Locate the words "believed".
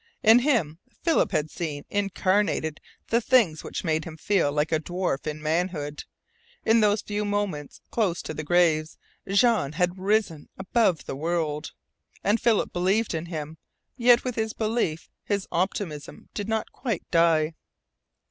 12.73-13.13